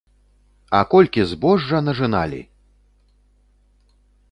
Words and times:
А 0.77 0.79
колькі 0.93 1.25
збожжа 1.33 1.83
нажыналі! 1.87 2.41